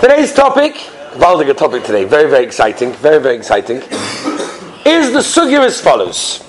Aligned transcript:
Today's 0.00 0.32
topic, 0.32 0.74
Valdiga 1.14 1.56
topic 1.56 1.82
today, 1.82 2.04
very, 2.04 2.30
very 2.30 2.44
exciting, 2.44 2.92
very, 2.92 3.20
very 3.20 3.34
exciting, 3.34 3.78
is 4.86 5.12
the 5.12 5.18
sugya 5.18 5.58
as 5.66 5.80
follows. 5.80 6.40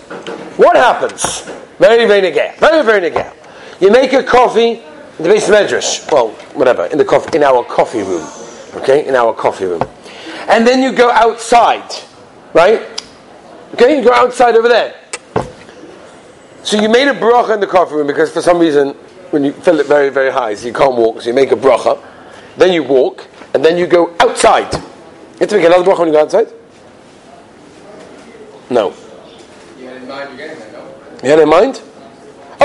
What 0.57 0.75
happens? 0.75 1.41
Very, 1.79 2.05
very 2.05 2.21
negay. 2.21 2.55
Very, 2.59 2.85
very 2.85 3.09
negay. 3.09 3.33
You 3.81 3.89
make 3.89 4.13
a 4.13 4.21
coffee 4.21 4.73
in 4.73 5.23
the 5.23 5.29
base 5.29 5.49
medrash. 5.49 6.11
Well, 6.11 6.29
whatever, 6.53 6.85
in 6.85 6.99
the 6.99 7.05
coffee, 7.05 7.35
in 7.37 7.43
our 7.43 7.63
coffee 7.63 8.03
room. 8.03 8.29
Okay, 8.75 9.07
in 9.07 9.15
our 9.15 9.33
coffee 9.33 9.65
room. 9.65 9.81
And 10.47 10.67
then 10.67 10.83
you 10.83 10.91
go 10.91 11.09
outside, 11.09 11.91
right? 12.53 12.83
Okay, 13.73 13.97
you 13.97 14.03
go 14.03 14.13
outside 14.13 14.57
over 14.57 14.67
there. 14.67 14.93
So 16.61 16.79
you 16.79 16.87
made 16.87 17.07
a 17.07 17.15
bracha 17.15 17.55
in 17.55 17.61
the 17.61 17.67
coffee 17.67 17.95
room 17.95 18.05
because 18.05 18.31
for 18.31 18.43
some 18.43 18.59
reason, 18.59 18.89
when 19.31 19.43
you 19.43 19.53
fill 19.53 19.79
it 19.79 19.87
very, 19.87 20.09
very 20.09 20.31
high, 20.31 20.53
so 20.53 20.67
you 20.67 20.73
can't 20.73 20.95
walk, 20.95 21.23
so 21.23 21.29
you 21.29 21.33
make 21.33 21.51
a 21.51 21.55
bracha. 21.55 21.99
Then 22.55 22.73
you 22.73 22.83
walk, 22.83 23.25
and 23.59 23.65
then 23.65 23.77
you 23.77 23.87
go 23.87 24.15
outside. 24.21 24.73
You 24.73 25.39
have 25.41 25.49
to 25.49 25.57
make 25.57 25.65
another 25.65 25.83
bracha 25.83 25.99
when 25.99 26.07
you 26.07 26.13
go 26.13 26.21
outside? 26.21 26.47
No. 28.69 28.93
You 29.77 29.87
had 29.87 29.97
in 29.97 30.07
mind 30.07 30.39
there, 30.39 30.55
no? 30.71 31.19
You 31.21 31.29
had 31.29 31.39
in 31.39 31.49
mind? 31.49 31.81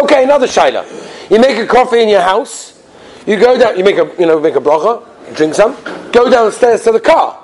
Okay, 0.01 0.23
another 0.23 0.47
shaila. 0.47 0.85
You 1.33 1.41
make 1.41 1.59
a 1.59 1.67
coffee 1.67 2.01
in 2.01 2.09
your 2.09 2.21
house. 2.21 2.81
You 3.27 3.41
go 3.41 3.59
down. 3.59 3.77
You 3.77 3.83
make 3.83 3.97
a 3.97 4.09
you 4.21 4.27
know 4.27 4.39
make 4.39 4.55
a 4.55 4.61
bracha. 4.61 5.03
Drink 5.35 5.55
some. 5.57 5.75
Go 6.13 6.31
downstairs 6.31 6.85
to 6.85 6.93
the 6.93 7.01
car, 7.01 7.43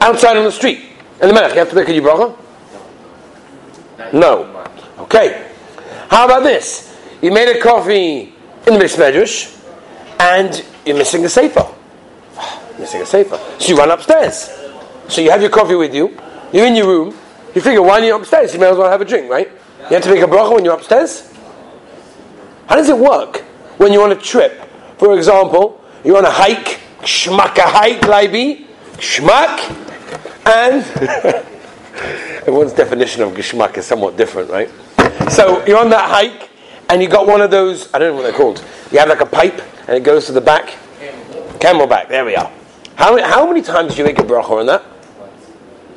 outside 0.00 0.36
on 0.36 0.44
the 0.44 0.52
street. 0.52 0.84
In 1.20 1.26
the 1.26 1.34
minute, 1.34 1.54
you 1.54 1.58
have 1.58 1.70
to 1.70 1.74
make 1.74 1.88
a 1.88 1.92
new 1.92 2.02
bracha. 2.02 2.36
No. 4.12 4.64
Okay. 5.00 5.50
How 6.08 6.26
about 6.26 6.44
this? 6.44 6.96
You 7.20 7.32
made 7.32 7.48
a 7.48 7.60
coffee 7.60 8.32
in 8.68 8.78
the 8.78 8.78
Medrash, 8.78 9.60
and 10.20 10.64
you're 10.86 10.96
missing 10.96 11.24
a 11.24 11.28
sefer. 11.28 11.66
Missing 12.82 13.02
a 13.02 13.06
sefer. 13.06 13.38
So 13.60 13.68
you 13.68 13.78
run 13.78 13.92
upstairs. 13.92 14.50
So 15.06 15.20
you 15.20 15.30
have 15.30 15.40
your 15.40 15.50
coffee 15.50 15.76
with 15.76 15.94
you. 15.94 16.18
You're 16.52 16.66
in 16.66 16.74
your 16.74 16.88
room. 16.88 17.16
You 17.54 17.60
figure, 17.60 17.80
why 17.80 18.00
are 18.00 18.04
you 18.04 18.16
upstairs? 18.16 18.52
You 18.52 18.58
may 18.58 18.70
as 18.70 18.76
well 18.76 18.90
have 18.90 19.00
a 19.00 19.04
drink, 19.04 19.30
right? 19.30 19.48
You 19.82 19.94
have 19.94 20.02
to 20.02 20.10
make 20.10 20.20
a 20.20 20.26
bracha 20.26 20.52
when 20.52 20.64
you're 20.64 20.74
upstairs. 20.74 21.32
How 22.66 22.74
does 22.74 22.88
it 22.88 22.98
work 22.98 23.36
when 23.78 23.92
you're 23.92 24.02
on 24.02 24.10
a 24.10 24.16
trip? 24.16 24.68
For 24.98 25.16
example, 25.16 25.80
you're 26.02 26.16
on 26.16 26.24
a 26.24 26.30
hike, 26.30 26.80
schmack 27.02 27.56
a 27.58 27.68
hike, 27.68 28.00
leibi, 28.00 28.66
schmack, 28.94 29.60
and 30.44 30.82
everyone's 32.42 32.72
definition 32.72 33.22
of 33.22 33.32
geschmack 33.34 33.76
is 33.76 33.86
somewhat 33.86 34.16
different, 34.16 34.50
right? 34.50 34.68
So 35.30 35.64
you're 35.66 35.78
on 35.78 35.90
that 35.90 36.10
hike, 36.10 36.50
and 36.88 37.00
you 37.00 37.08
got 37.08 37.28
one 37.28 37.42
of 37.42 37.52
those, 37.52 37.94
I 37.94 38.00
don't 38.00 38.08
know 38.08 38.16
what 38.16 38.22
they're 38.22 38.32
called. 38.32 38.64
You 38.90 38.98
have 38.98 39.08
like 39.08 39.20
a 39.20 39.26
pipe, 39.26 39.62
and 39.86 39.96
it 39.96 40.02
goes 40.02 40.26
to 40.26 40.32
the 40.32 40.40
back. 40.40 40.76
CamelBak, 41.60 42.08
there 42.08 42.24
we 42.24 42.34
are. 42.34 42.50
How, 42.94 43.22
how 43.22 43.46
many 43.46 43.62
times 43.62 43.90
did 43.90 43.98
you 43.98 44.04
make 44.04 44.18
a 44.18 44.22
bracha 44.22 44.50
on 44.50 44.66
that? 44.66 44.84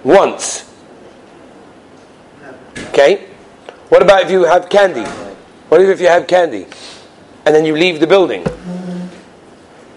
Once. 0.03 0.71
Okay? 2.89 3.27
What 3.89 4.01
about 4.01 4.23
if 4.23 4.31
you 4.31 4.43
have 4.43 4.69
candy? 4.69 5.03
What 5.69 5.81
if 5.81 5.99
you 5.99 6.07
have 6.07 6.27
candy 6.27 6.65
and 7.45 7.53
then 7.53 7.65
you 7.65 7.75
leave 7.75 7.99
the 7.99 8.07
building? 8.07 8.45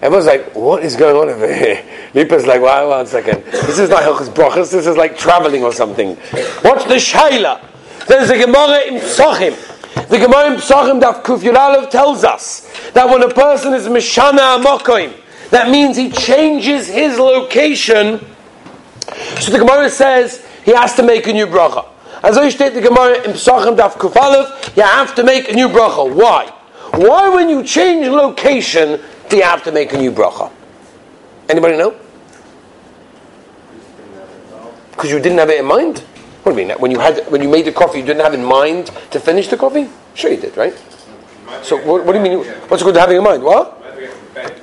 Everyone's 0.01 0.27
like, 0.27 0.55
what 0.55 0.83
is 0.83 0.95
going 0.95 1.15
on 1.15 1.29
over 1.33 1.53
here? 1.53 1.83
Lipa's 2.13 2.45
like, 2.45 2.61
wow, 2.61 2.89
one 2.89 3.05
second. 3.05 3.43
This 3.45 3.79
is 3.79 3.89
not 3.89 4.03
Hilchas 4.03 4.29
Brachas, 4.29 4.71
this 4.71 4.87
is 4.87 4.95
like 4.95 5.17
traveling 5.17 5.63
or 5.63 5.73
something. 5.73 6.15
What's 6.61 6.85
the 6.85 6.95
Shaila? 6.95 7.65
There's 8.07 8.29
a 8.29 8.37
Gemara 8.37 8.81
in 8.87 8.95
Psachim. 8.95 10.07
The 10.07 10.17
Gemara 10.17 10.53
in 10.53 10.59
Psachim 10.59 10.99
that 11.01 11.23
Kuf 11.23 11.39
Yudalev 11.39 11.89
tells 11.89 12.23
us 12.23 12.61
that 12.93 13.09
when 13.09 13.23
a 13.23 13.33
person 13.33 13.73
is 13.73 13.87
Mishana 13.87 14.61
Amokoim, 14.61 15.13
that 15.51 15.69
means 15.69 15.97
he 15.97 16.11
changes 16.11 16.87
his 16.87 17.17
location. 17.17 18.19
So 19.39 19.51
the 19.51 19.59
Gemara 19.59 19.89
says 19.89 20.45
he 20.63 20.71
has 20.71 20.93
to 20.95 21.03
make 21.03 21.27
a 21.27 21.33
new 21.33 21.47
bracha. 21.47 21.87
As 22.21 22.37
I 22.37 22.49
state 22.49 22.73
the 22.73 22.81
Gemara 22.81 23.23
in 23.23 23.31
Pesachim 23.31 23.77
Daf 23.77 23.93
Kufalev, 23.93 24.75
you 24.75 24.83
have 24.83 25.15
to 25.15 25.23
make 25.23 25.49
a 25.49 25.53
new 25.53 25.69
bracha. 25.69 26.13
Why? 26.13 26.53
Why, 26.93 27.29
when 27.29 27.49
you 27.49 27.63
change 27.63 28.07
location, 28.07 28.99
do 29.29 29.37
you 29.37 29.43
have 29.43 29.63
to 29.63 29.71
make 29.71 29.93
a 29.93 29.97
new 29.97 30.11
bracha? 30.11 30.51
Anybody 31.47 31.77
know? 31.77 31.95
Because 34.91 35.11
you 35.11 35.19
didn't 35.19 35.37
have 35.37 35.49
it 35.49 35.59
in 35.59 35.65
mind. 35.65 35.99
What 36.43 36.55
do 36.55 36.61
you 36.61 36.67
mean? 36.67 36.77
When 36.77 36.91
you 36.91 36.99
had 36.99 37.25
when 37.31 37.41
you 37.41 37.49
made 37.49 37.65
the 37.65 37.71
coffee, 37.71 37.99
you 37.99 38.05
didn't 38.05 38.21
have 38.21 38.33
in 38.33 38.43
mind 38.43 38.91
to 39.11 39.19
finish 39.19 39.47
the 39.47 39.57
coffee? 39.57 39.87
Sure, 40.13 40.31
you 40.31 40.41
did, 40.41 40.57
right? 40.57 40.73
So 41.63 41.77
what, 41.77 42.05
what 42.05 42.13
do 42.13 42.19
you 42.19 42.23
mean? 42.23 42.45
What's 42.67 42.83
good 42.83 42.93
to 42.95 42.99
having 42.99 43.17
in 43.17 43.23
mind? 43.23 43.43
What? 43.43 43.78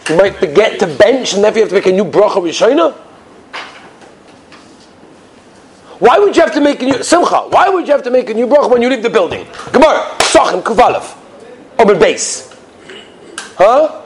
You 0.09 0.16
might 0.16 0.37
forget 0.37 0.78
to 0.81 0.87
bench, 0.87 1.34
and 1.34 1.44
therefore 1.44 1.59
you 1.59 1.64
have 1.64 1.70
to 1.70 1.75
make 1.75 1.87
a 1.87 1.92
new 1.92 2.04
bracha 2.04 2.42
with 2.42 2.54
Shaina. 2.54 2.92
Why 5.98 6.19
would 6.19 6.37
you 6.37 6.42
have 6.42 6.53
to 6.53 6.60
make 6.60 6.82
a 6.82 6.84
new 6.84 7.03
simcha? 7.03 7.48
Why 7.48 7.69
would 7.69 7.87
you 7.87 7.92
have 7.92 8.03
to 8.04 8.10
make 8.10 8.28
a 8.28 8.34
new 8.34 8.47
bracha 8.47 8.70
when 8.70 8.82
you 8.82 8.91
leave 8.91 9.03
the 9.03 9.10
building? 9.10 9.47
Gemara, 9.72 10.10
Sachim, 10.20 10.62
Kufalev, 10.62 11.16
Omer 11.78 11.98
base. 11.98 12.54
Huh? 13.56 14.03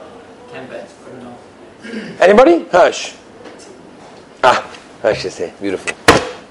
Anybody? 2.19 2.65
Hush. 2.71 3.15
Ah, 4.43 4.63
Hush 5.01 5.25
is 5.25 5.37
here. 5.37 5.53
Beautiful. 5.59 5.91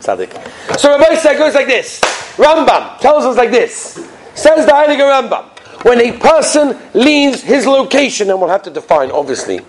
Tzaddik. 0.01 0.33
So 0.79 0.91
Rabbi 0.91 1.15
Isai 1.15 1.39
goes 1.39 1.55
like 1.55 1.67
this. 1.67 2.01
Rambam 2.37 2.99
tells 2.99 3.25
us 3.25 3.37
like 3.37 3.51
this. 3.51 4.07
Says 4.35 4.67
the 4.67 4.73
Heilige 4.73 5.01
Rambam. 5.01 5.60
When 5.83 6.01
a 6.01 6.19
person 6.19 6.79
leaves 6.93 7.43
his 7.43 7.67
location, 7.67 8.31
and 8.31 8.39
we'll 8.39 8.51
have 8.51 8.63
to 8.65 8.71
define, 8.71 9.11
obviously, 9.11 9.61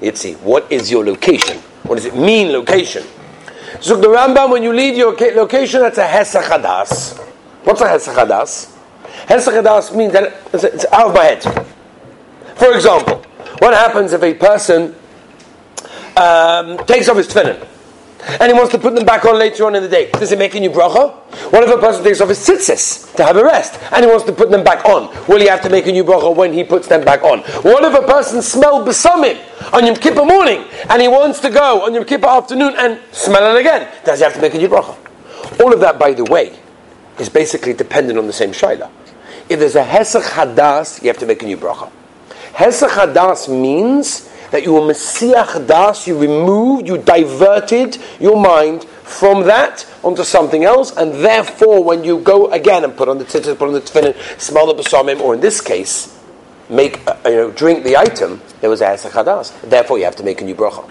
Yitzi, 0.00 0.38
what 0.40 0.70
is 0.70 0.90
your 0.90 1.04
location? 1.04 1.58
What 1.84 1.96
does 1.96 2.04
it 2.04 2.14
mean, 2.16 2.52
location? 2.52 3.04
So 3.80 3.96
the 3.96 4.08
Rambam, 4.08 4.50
when 4.50 4.62
you 4.62 4.72
leave 4.72 4.96
your 4.96 5.16
location, 5.34 5.80
that's 5.80 5.98
a 5.98 6.06
Hesachadas. 6.06 7.18
What's 7.64 7.80
a 7.80 7.86
Hesachadas? 7.86 8.76
Hesachadas 9.26 9.96
means 9.96 10.12
that 10.12 10.34
it's, 10.52 10.84
out 10.92 11.08
of 11.08 11.14
my 11.14 11.24
head. 11.24 11.42
For 12.56 12.74
example, 12.74 13.22
what 13.58 13.74
happens 13.74 14.12
if 14.12 14.22
a 14.22 14.34
person 14.34 14.94
um, 16.16 16.78
takes 16.86 17.08
off 17.08 17.16
his 17.16 17.28
tefillin 17.28 17.66
and 18.26 18.50
he 18.50 18.52
wants 18.52 18.72
to 18.72 18.78
put 18.78 18.94
them 18.94 19.04
back 19.04 19.24
on 19.24 19.38
later 19.38 19.66
on 19.66 19.74
in 19.74 19.82
the 19.82 19.88
day? 19.88 20.10
Does 20.12 20.32
it 20.32 20.38
make 20.38 20.54
a 20.54 20.60
new 20.60 20.70
bracha? 20.70 21.12
What 21.52 21.62
if 21.62 21.70
a 21.70 21.78
person 21.78 22.02
takes 22.02 22.20
off 22.20 22.28
his 22.28 22.38
tzitzis 22.38 23.14
to 23.16 23.24
have 23.24 23.36
a 23.36 23.44
rest 23.44 23.78
and 23.92 24.04
he 24.04 24.10
wants 24.10 24.24
to 24.24 24.32
put 24.32 24.50
them 24.50 24.64
back 24.64 24.84
on? 24.84 25.08
Will 25.26 25.40
he 25.40 25.46
have 25.46 25.60
to 25.62 25.70
make 25.70 25.86
a 25.86 25.92
new 25.92 26.04
bracha 26.04 26.34
when 26.34 26.52
he 26.52 26.64
puts 26.64 26.88
them 26.88 27.04
back 27.04 27.22
on? 27.22 27.40
What 27.62 27.84
if 27.84 27.94
a 27.94 28.06
person 28.06 28.42
smells 28.42 28.88
besamim 28.88 29.38
on 29.72 29.86
Yom 29.86 29.96
Kippur 29.96 30.24
morning 30.24 30.64
and 30.88 31.02
he 31.02 31.08
wants 31.08 31.40
to 31.40 31.50
go 31.50 31.84
on 31.84 31.94
Yom 31.94 32.04
Kippur 32.04 32.26
afternoon 32.26 32.74
and 32.78 33.00
smell 33.12 33.54
it 33.54 33.60
again? 33.60 33.88
Does 34.04 34.18
he 34.20 34.24
have 34.24 34.34
to 34.34 34.40
make 34.40 34.54
a 34.54 34.58
new 34.58 34.68
bracha? 34.68 34.96
All 35.60 35.72
of 35.72 35.80
that, 35.80 35.98
by 35.98 36.12
the 36.12 36.24
way, 36.24 36.56
is 37.18 37.28
basically 37.28 37.74
dependent 37.74 38.18
on 38.18 38.26
the 38.26 38.32
same 38.32 38.50
shaila. 38.50 38.90
If 39.48 39.60
there's 39.60 39.76
a 39.76 39.84
hesach 39.84 40.22
hadas, 40.22 41.02
you 41.02 41.08
have 41.08 41.18
to 41.18 41.26
make 41.26 41.42
a 41.42 41.46
new 41.46 41.56
bracha. 41.56 41.90
Hesach 42.54 42.88
hadas 42.88 43.48
means 43.48 44.30
that 44.54 44.62
you 44.62 44.72
were 44.72 44.86
Messiah 44.86 45.58
das, 45.66 46.06
you 46.06 46.16
removed, 46.16 46.86
you 46.86 46.96
diverted 46.96 47.98
your 48.20 48.40
mind 48.40 48.84
from 48.84 49.42
that 49.42 49.84
onto 50.04 50.22
something 50.22 50.62
else, 50.62 50.96
and 50.96 51.12
therefore 51.12 51.82
when 51.82 52.04
you 52.04 52.20
go 52.20 52.48
again 52.52 52.84
and 52.84 52.96
put 52.96 53.08
on 53.08 53.18
the 53.18 53.24
tzitzit, 53.24 53.58
put 53.58 53.66
on 53.66 53.74
the 53.74 53.80
tefillin, 53.80 54.14
smell 54.40 54.72
the 54.72 54.80
basamim, 54.80 55.18
or 55.18 55.34
in 55.34 55.40
this 55.40 55.60
case, 55.60 56.22
make 56.70 57.00
uh, 57.08 57.16
you 57.24 57.34
know 57.34 57.50
drink 57.50 57.82
the 57.82 57.96
item, 57.96 58.40
there 58.60 58.70
was 58.70 58.80
a 58.80 58.84
hesach 58.84 59.10
hadas. 59.10 59.60
Therefore, 59.62 59.98
you 59.98 60.04
have 60.04 60.14
to 60.14 60.22
make 60.22 60.40
a 60.40 60.44
new 60.44 60.54
bracha. 60.54 60.88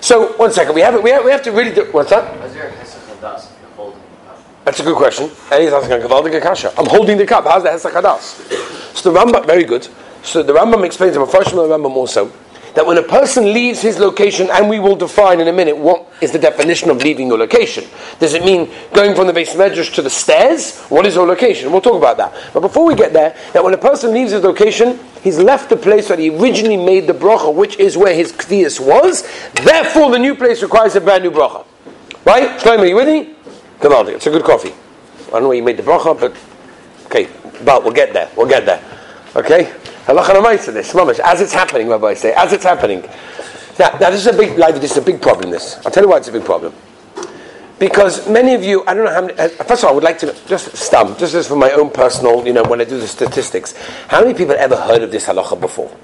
So 0.00 0.32
one 0.34 0.52
second, 0.52 0.76
we 0.76 0.80
have 0.82 0.94
it. 0.94 1.02
We 1.02 1.10
have, 1.10 1.24
we 1.24 1.32
have 1.32 1.42
to 1.42 1.50
really 1.50 1.74
do. 1.74 1.90
What's 1.90 2.10
that? 2.10 2.40
Is 2.46 2.54
there 2.54 2.68
a 2.68 2.70
Hesach 2.70 3.00
Hadas 3.18 3.50
if 3.50 3.60
you're 3.60 3.70
holding 3.72 4.00
the 4.00 4.28
cup? 4.28 4.38
That's 4.64 4.78
a 4.78 4.84
good 4.84 4.96
question. 4.96 5.28
And 5.50 5.64
he's 5.64 5.72
asking 5.72 6.34
a 6.34 6.40
kasha. 6.40 6.72
I'm 6.78 6.86
holding 6.86 7.18
the 7.18 7.26
cup. 7.26 7.46
How's 7.46 7.64
the 7.64 7.70
hesach 7.70 7.90
hadas? 7.90 8.96
So 8.96 9.12
the 9.12 9.18
Rambam, 9.18 9.44
very 9.44 9.64
good. 9.64 9.88
So 10.22 10.44
the 10.44 10.52
Rambam 10.52 10.84
explains, 10.84 11.16
the 11.16 11.26
first 11.26 11.50
the 11.50 11.56
Rambam 11.56 11.96
also, 11.96 12.30
that 12.74 12.86
when 12.86 12.98
a 12.98 13.02
person 13.02 13.52
leaves 13.52 13.80
his 13.80 13.98
location, 13.98 14.48
and 14.50 14.68
we 14.68 14.78
will 14.78 14.96
define 14.96 15.40
in 15.40 15.48
a 15.48 15.52
minute 15.52 15.76
what 15.76 16.10
is 16.20 16.32
the 16.32 16.38
definition 16.38 16.90
of 16.90 16.98
leaving 17.02 17.28
your 17.28 17.38
location. 17.38 17.84
Does 18.18 18.34
it 18.34 18.44
mean 18.44 18.70
going 18.92 19.14
from 19.14 19.26
the 19.26 19.32
base 19.32 19.54
medrash 19.54 19.92
to 19.94 20.02
the 20.02 20.10
stairs? 20.10 20.78
What 20.84 21.06
is 21.06 21.14
your 21.14 21.26
location? 21.26 21.72
We'll 21.72 21.80
talk 21.80 21.96
about 21.96 22.16
that. 22.18 22.34
But 22.52 22.60
before 22.60 22.86
we 22.86 22.94
get 22.94 23.12
there, 23.12 23.36
that 23.52 23.62
when 23.64 23.74
a 23.74 23.78
person 23.78 24.12
leaves 24.12 24.32
his 24.32 24.42
location, 24.42 24.98
he's 25.22 25.38
left 25.38 25.70
the 25.70 25.76
place 25.76 26.08
where 26.08 26.18
he 26.18 26.30
originally 26.30 26.76
made 26.76 27.06
the 27.06 27.14
bracha, 27.14 27.54
which 27.54 27.78
is 27.78 27.96
where 27.96 28.14
his 28.14 28.32
kvias 28.32 28.78
was. 28.78 29.22
Therefore, 29.52 30.10
the 30.10 30.18
new 30.18 30.34
place 30.34 30.62
requires 30.62 30.96
a 30.96 31.00
brand 31.00 31.24
new 31.24 31.30
bracha. 31.30 31.66
Right? 32.24 32.60
Shlomo, 32.60 32.80
are 32.80 32.86
you 32.86 32.96
with 32.96 33.08
me? 33.08 33.34
Come 33.80 33.92
on, 33.92 34.08
it's 34.08 34.26
a 34.26 34.30
good 34.30 34.44
coffee. 34.44 34.74
I 35.28 35.32
don't 35.32 35.42
know 35.42 35.48
where 35.48 35.56
you 35.56 35.62
made 35.62 35.76
the 35.76 35.82
bracha, 35.82 36.18
but 36.18 36.36
okay, 37.06 37.28
but 37.64 37.82
we'll 37.82 37.94
get 37.94 38.12
there. 38.12 38.30
We'll 38.36 38.48
get 38.48 38.66
there. 38.66 38.84
Okay? 39.34 39.72
Halacha 40.10 40.72
this, 40.72 40.92
mamash, 40.92 41.20
as 41.20 41.40
it's 41.40 41.52
happening, 41.52 41.88
Rabbi 41.88 42.14
say, 42.14 42.32
as 42.32 42.52
it's 42.52 42.64
happening. 42.64 43.02
Now, 43.78 43.90
now 44.00 44.10
this 44.10 44.20
is 44.20 44.26
a 44.26 44.32
big, 44.32 44.58
like, 44.58 44.74
this 44.76 44.92
is 44.92 44.98
a 44.98 45.02
big 45.02 45.22
problem. 45.22 45.50
This, 45.50 45.76
I'll 45.84 45.92
tell 45.92 46.02
you 46.02 46.10
why 46.10 46.18
it's 46.18 46.28
a 46.28 46.32
big 46.32 46.44
problem. 46.44 46.74
Because 47.78 48.28
many 48.28 48.54
of 48.54 48.62
you, 48.62 48.84
I 48.86 48.94
don't 48.94 49.06
know 49.06 49.12
how 49.12 49.20
many. 49.22 49.38
uh, 49.38 49.48
First 49.48 49.82
of 49.82 49.84
all, 49.84 49.92
I 49.92 49.94
would 49.94 50.04
like 50.04 50.18
to 50.18 50.34
just 50.46 50.76
stump, 50.76 51.18
just 51.18 51.34
as 51.34 51.48
for 51.48 51.56
my 51.56 51.70
own 51.70 51.90
personal, 51.90 52.46
you 52.46 52.52
know, 52.52 52.62
when 52.64 52.80
I 52.80 52.84
do 52.84 53.00
the 53.00 53.08
statistics. 53.08 53.74
How 54.08 54.20
many 54.20 54.34
people 54.34 54.54
ever 54.58 54.76
heard 54.76 55.02
of 55.02 55.10
this 55.10 55.26
halacha 55.26 55.58
before? 55.58 55.90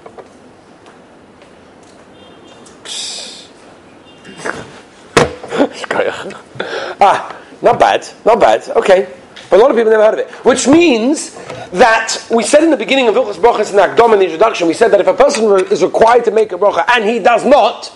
ah, 6.99 7.35
not 7.61 7.79
bad, 7.79 8.07
not 8.25 8.39
bad. 8.39 8.67
Okay. 8.69 9.07
But 9.49 9.59
a 9.59 9.61
lot 9.61 9.71
of 9.71 9.77
people 9.77 9.91
never 9.91 10.03
heard 10.03 10.13
of 10.15 10.19
it. 10.19 10.31
Which 10.45 10.67
means 10.67 11.35
that 11.71 12.25
we 12.29 12.43
said 12.43 12.63
in 12.63 12.69
the 12.69 12.77
beginning 12.77 13.07
of 13.07 13.15
Hilchas 13.15 13.35
Brachas 13.35 13.71
in 13.71 13.79
in 14.13 14.19
the 14.19 14.25
introduction, 14.25 14.67
we 14.67 14.73
said 14.73 14.89
that 14.91 14.99
if 14.99 15.07
a 15.07 15.13
person 15.13 15.45
is 15.71 15.83
required 15.83 16.25
to 16.25 16.31
make 16.31 16.51
a 16.51 16.57
bracha 16.57 16.83
and 16.89 17.05
he 17.05 17.19
does 17.19 17.45
not, 17.45 17.87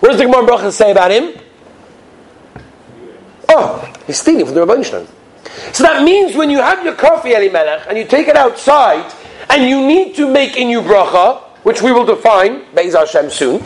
what 0.00 0.08
does 0.08 0.18
the 0.18 0.24
Gemara 0.24 0.46
Brachas 0.46 0.72
say 0.72 0.90
about 0.90 1.10
him? 1.10 1.38
Oh, 3.48 3.92
he's 4.06 4.18
stealing 4.18 4.44
from 4.44 4.54
the 4.54 4.66
Rabban. 4.66 5.06
So 5.72 5.82
that 5.84 6.02
means 6.02 6.36
when 6.36 6.50
you 6.50 6.58
have 6.58 6.84
your 6.84 6.94
coffee, 6.94 7.30
Eli 7.30 7.48
Melech, 7.48 7.86
and 7.88 7.96
you 7.96 8.04
take 8.04 8.28
it 8.28 8.36
outside, 8.36 9.12
and 9.48 9.68
you 9.68 9.86
need 9.86 10.14
to 10.16 10.30
make 10.30 10.56
a 10.56 10.64
new 10.64 10.82
bracha, 10.82 11.40
which 11.62 11.82
we 11.82 11.92
will 11.92 12.04
define, 12.04 12.64
Be'ez 12.74 12.94
Hashem, 12.94 13.30
soon, 13.30 13.62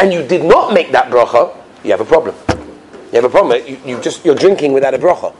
and 0.00 0.12
you 0.12 0.26
did 0.26 0.44
not 0.44 0.72
make 0.72 0.92
that 0.92 1.10
bracha, 1.10 1.54
you 1.84 1.90
have 1.90 2.00
a 2.00 2.04
problem. 2.04 2.34
You 2.48 3.22
have 3.22 3.24
a 3.24 3.28
problem. 3.28 3.64
You, 3.66 3.78
you 3.84 4.00
just, 4.00 4.24
you're 4.24 4.34
drinking 4.34 4.72
without 4.72 4.94
a 4.94 4.98
bracha. 4.98 5.34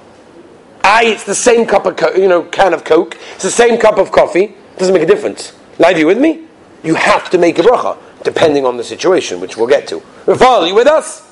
Aye, 0.89 1.07
it's 1.07 1.25
the 1.25 1.35
same 1.35 1.67
cup 1.67 1.85
of, 1.85 1.97
co- 1.97 2.15
you 2.15 2.29
know, 2.29 2.45
can 2.45 2.73
of 2.73 2.85
Coke, 2.85 3.19
it's 3.35 3.43
the 3.43 3.51
same 3.51 3.77
cup 3.77 3.99
of 3.99 4.13
coffee, 4.13 4.55
doesn't 4.79 4.95
make 4.95 5.03
a 5.03 5.07
difference. 5.07 5.53
Live, 5.81 5.99
you 5.99 6.07
with 6.07 6.17
me? 6.17 6.47
You 6.85 6.95
have 6.95 7.29
to 7.31 7.39
make 7.39 7.59
a 7.59 7.63
bracha, 7.63 7.99
depending 8.23 8.65
on 8.65 8.77
the 8.77 8.85
situation, 8.85 9.41
which 9.41 9.57
we'll 9.57 9.67
get 9.67 9.89
to. 9.89 9.99
Rafal, 10.27 10.69
you 10.69 10.77
with 10.77 10.87
us? 10.87 11.29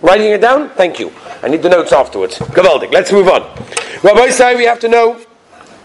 Writing 0.00 0.28
it 0.32 0.40
down? 0.40 0.70
Thank 0.70 0.98
you. 0.98 1.12
I 1.42 1.48
need 1.48 1.62
the 1.62 1.68
notes 1.68 1.92
afterwards. 1.92 2.38
Gavaldik. 2.38 2.90
Let's 2.90 3.12
move 3.12 3.28
on. 3.28 3.42
Rabbi 4.02 4.30
say 4.30 4.56
we 4.56 4.64
have 4.64 4.80
to 4.80 4.88
know 4.88 5.20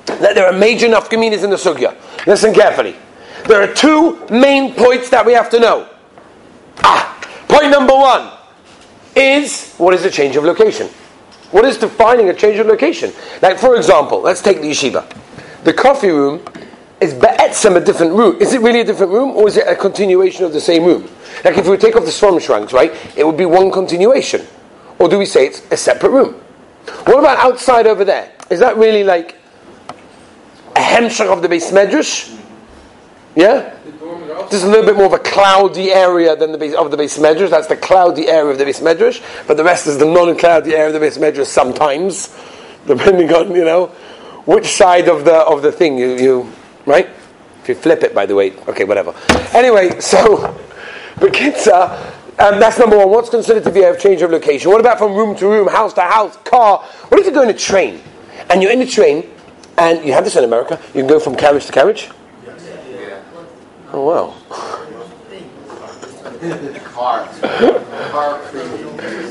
that 0.06 0.34
there 0.36 0.46
are 0.46 0.54
major 0.54 0.88
nafkaminas 0.88 1.44
in 1.44 1.50
the 1.50 1.58
sugya. 1.58 1.98
Listen 2.26 2.54
carefully. 2.54 2.96
There 3.48 3.62
are 3.62 3.74
two 3.74 4.26
main 4.30 4.76
points 4.76 5.10
that 5.10 5.26
we 5.26 5.34
have 5.34 5.50
to 5.50 5.60
know. 5.60 5.90
Ah, 6.86 7.20
point 7.50 7.70
number 7.70 7.94
one 7.94 8.32
is 9.14 9.74
what 9.76 9.94
is 9.94 10.06
a 10.06 10.10
change 10.10 10.38
of 10.38 10.46
location? 10.46 10.88
What 11.54 11.66
is 11.66 11.78
defining 11.78 12.30
a 12.30 12.34
change 12.34 12.58
of 12.58 12.66
location? 12.66 13.14
Like, 13.44 13.60
for 13.60 13.76
example, 13.76 14.22
let's 14.22 14.42
take 14.42 14.60
the 14.60 14.72
yeshiva. 14.72 15.06
The 15.64 15.72
coffee 15.72 16.10
room 16.10 16.44
is 17.00 17.14
be'etzem 17.14 17.76
a 17.76 17.80
different 17.80 18.14
room. 18.14 18.42
Is 18.42 18.54
it 18.54 18.62
really 18.62 18.80
a 18.80 18.84
different 18.84 19.12
room, 19.12 19.38
or 19.38 19.48
is 19.48 19.58
it 19.58 19.68
a 19.68 19.76
continuation 19.76 20.46
of 20.46 20.52
the 20.52 20.60
same 20.60 20.84
room? 20.84 21.08
Like, 21.46 21.60
if 21.60 21.68
we 21.68 21.78
take 21.78 21.96
off 21.96 22.06
the 22.06 22.12
swarm 22.12 22.40
shranks, 22.40 22.74
right, 22.74 22.92
it 23.16 23.24
would 23.24 23.38
be 23.38 23.46
one 23.46 23.72
continuation. 23.72 24.48
Or 24.98 25.08
do 25.08 25.20
we 25.20 25.28
say 25.28 25.46
it's 25.46 25.62
a 25.70 25.78
separate 25.78 26.10
room? 26.10 26.34
What 27.06 27.20
about 27.20 27.38
outside 27.38 27.86
over 27.86 28.04
there? 28.04 28.32
Is 28.50 28.60
that 28.60 28.76
really 28.78 29.04
like 29.04 29.36
a 30.76 30.80
hemshach 30.80 31.32
of 31.32 31.44
the 31.44 31.50
base 31.50 31.72
medrash? 31.72 32.36
Yeah? 33.36 33.73
This 34.50 34.62
is 34.62 34.64
a 34.64 34.70
little 34.70 34.86
bit 34.86 34.96
more 34.96 35.06
of 35.06 35.14
a 35.14 35.20
cloudy 35.20 35.92
area 35.92 36.36
than 36.36 36.52
the 36.52 36.58
base 36.58 36.74
of 36.76 36.92
the 36.92 36.98
base 36.98 37.18
medrash. 37.18 37.50
That's 37.50 37.68
the 37.68 37.78
cloudy 37.78 38.28
area 38.28 38.52
of 38.52 38.58
the 38.58 38.66
base 38.66 38.80
medrash, 38.80 39.22
but 39.48 39.58
the 39.58 39.64
rest 39.64 39.88
is 39.88 39.98
the 39.98 40.06
non-cloudy 40.06 40.74
area 40.74 40.88
of 40.88 40.94
the 40.94 41.00
base 41.00 41.18
medrash. 41.18 41.48
Sometimes, 41.48 42.36
depending 42.88 43.32
on 43.34 43.56
you 43.56 43.66
know 43.66 43.88
which 44.46 44.68
side 44.68 45.08
of 45.08 45.26
the 45.26 45.36
of 45.36 45.62
the 45.62 45.72
thing 45.72 45.98
you, 45.98 46.16
you 46.18 46.52
right. 46.86 47.10
If 47.62 47.70
you 47.70 47.76
flip 47.76 48.04
it, 48.04 48.14
by 48.14 48.26
the 48.26 48.36
way, 48.36 48.52
okay, 48.68 48.84
whatever. 48.84 49.16
Anyway, 49.54 50.00
so 50.02 50.58
but 51.20 51.34
kids, 51.34 51.68
um, 51.68 52.60
that's 52.60 52.78
number 52.78 52.98
one. 52.98 53.10
What's 53.10 53.30
considered 53.30 53.64
to 53.64 53.72
be 53.72 53.84
a 53.84 53.98
change 53.98 54.22
of 54.22 54.32
location? 54.32 54.70
What 54.70 54.82
about 54.82 54.98
from 54.98 55.16
room 55.16 55.36
to 55.38 55.48
room, 55.48 55.68
house 55.68 55.94
to 55.94 56.02
house, 56.02 56.36
car? 56.38 56.80
What 57.08 57.20
if 57.20 57.26
you 57.26 57.32
go 57.32 57.44
in 57.44 57.50
a 57.50 57.54
train 57.54 58.02
and 58.50 58.62
you're 58.62 58.72
in 58.72 58.82
a 58.82 58.86
train 58.86 59.30
and 59.78 60.06
you 60.06 60.14
have 60.14 60.24
this 60.24 60.36
in 60.36 60.44
America? 60.44 60.80
You 60.88 61.02
can 61.02 61.08
go 61.08 61.20
from 61.20 61.36
carriage 61.36 61.66
to 61.68 61.72
carriage. 61.72 62.10
Oh 63.94 64.02
wow. 64.02 64.34
Car. 66.84 67.28
Car 68.12 68.40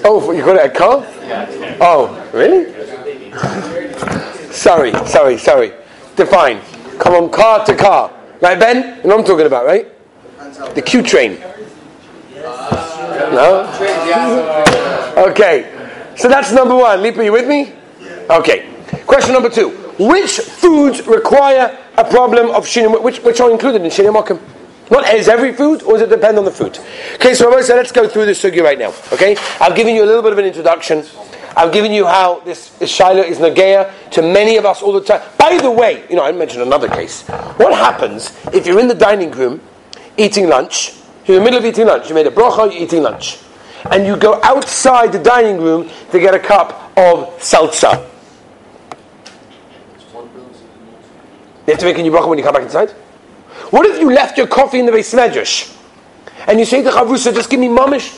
Oh, 0.04 0.32
you 0.32 0.42
got 0.44 0.56
it 0.56 0.66
a 0.66 0.74
car? 0.74 1.00
Yeah. 1.26 1.76
Oh, 1.80 2.30
really? 2.32 2.72
sorry, 4.52 4.92
sorry, 5.06 5.36
sorry. 5.38 5.72
Define. 6.16 6.60
Come 6.98 7.14
on, 7.14 7.30
car 7.30 7.64
to 7.64 7.74
car. 7.76 8.12
Right, 8.40 8.58
Ben? 8.58 8.76
You 9.02 9.08
know 9.08 9.16
what 9.16 9.20
I'm 9.20 9.24
talking 9.24 9.46
about, 9.46 9.66
right? 9.66 9.88
The 10.74 10.82
Q 10.82 11.02
train. 11.02 11.40
No? 13.32 13.66
Okay. 15.28 15.68
So 16.16 16.28
that's 16.28 16.52
number 16.52 16.74
one. 16.74 17.02
Lipa, 17.02 17.24
you 17.24 17.32
with 17.32 17.48
me? 17.48 17.72
Okay. 18.30 18.68
Question 19.06 19.32
number 19.32 19.48
two. 19.48 19.70
Which 19.98 20.38
foods 20.38 21.06
require 21.06 21.78
a 21.96 22.04
problem 22.04 22.50
of 22.50 22.66
shinim, 22.66 23.02
which, 23.02 23.18
which 23.20 23.40
are 23.40 23.50
included 23.50 23.82
in 23.82 23.90
shinim 23.90 24.16
Not 24.92 25.08
is 25.14 25.26
every 25.26 25.54
food, 25.54 25.82
or 25.84 25.94
does 25.94 26.02
it 26.02 26.10
depend 26.10 26.36
on 26.36 26.44
the 26.44 26.50
food? 26.50 26.78
Okay, 27.14 27.32
so 27.32 27.48
Rabbi 27.48 27.62
said, 27.62 27.76
let's 27.76 27.92
go 27.92 28.06
through 28.06 28.26
this 28.26 28.42
sugi 28.42 28.62
right 28.62 28.78
now. 28.78 28.92
Okay? 29.10 29.34
I've 29.58 29.74
given 29.74 29.94
you 29.94 30.04
a 30.04 30.06
little 30.06 30.20
bit 30.20 30.32
of 30.32 30.38
an 30.38 30.44
introduction. 30.44 31.02
I've 31.56 31.72
given 31.72 31.92
you 31.92 32.04
how 32.04 32.40
this, 32.40 32.76
Shiloh 32.86 33.22
is 33.22 33.38
Nageya 33.38 33.90
to 34.10 34.20
many 34.20 34.58
of 34.58 34.66
us 34.66 34.82
all 34.82 34.92
the 34.92 35.00
time. 35.00 35.22
By 35.38 35.56
the 35.56 35.70
way, 35.70 36.04
you 36.10 36.16
know, 36.16 36.22
I 36.22 36.32
mentioned 36.32 36.62
another 36.62 36.88
case. 36.88 37.22
What 37.56 37.72
happens 37.72 38.38
if 38.52 38.66
you're 38.66 38.80
in 38.80 38.86
the 38.86 38.94
dining 38.94 39.30
room 39.30 39.62
eating 40.18 40.50
lunch, 40.50 40.92
you're 41.24 41.38
in 41.38 41.42
the 41.42 41.50
middle 41.50 41.60
of 41.60 41.64
eating 41.64 41.86
lunch, 41.86 42.10
you 42.10 42.14
made 42.14 42.26
a 42.26 42.30
bracha, 42.30 42.70
you're 42.70 42.82
eating 42.82 43.02
lunch, 43.02 43.38
and 43.90 44.06
you 44.06 44.14
go 44.18 44.40
outside 44.42 45.10
the 45.10 45.18
dining 45.18 45.58
room 45.58 45.88
to 46.10 46.20
get 46.20 46.34
a 46.34 46.38
cup 46.38 46.92
of 46.98 47.42
seltzer? 47.42 48.06
You 51.66 51.72
have 51.72 51.78
to 51.78 51.86
make 51.86 51.96
a 51.96 52.02
new 52.02 52.10
bracha 52.10 52.28
when 52.28 52.36
you 52.36 52.44
come 52.44 52.52
back 52.52 52.64
inside? 52.64 52.94
What 53.72 53.86
if 53.86 53.98
you 53.98 54.12
left 54.12 54.36
your 54.36 54.46
coffee 54.46 54.78
in 54.80 54.84
the 54.84 54.92
base 54.92 55.14
medrash? 55.14 55.74
And 56.46 56.58
you 56.58 56.66
say 56.66 56.82
to 56.82 56.90
Chavrusa, 56.90 57.34
just 57.34 57.48
give 57.48 57.58
me 57.58 57.68
mamish 57.68 58.10